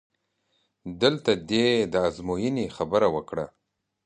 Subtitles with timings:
[1.01, 3.45] دلته دې د ازموینې خبره وکړه؟!